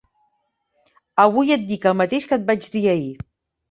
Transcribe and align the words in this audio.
Avui 1.25 1.53
et 1.59 1.69
dic 1.69 1.87
el 1.93 1.99
mateix 2.01 2.29
que 2.33 2.43
et 2.43 2.53
vaig 2.53 2.71
dir 2.79 2.87
ahir. 2.99 3.11